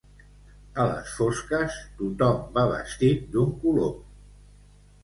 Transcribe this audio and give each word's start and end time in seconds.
A 0.83 0.85
les 0.91 1.11
fosques, 1.17 1.77
tothom 2.01 2.41
va 2.57 2.65
vestit 2.73 3.25
d'un 3.37 3.57
color. 3.65 3.97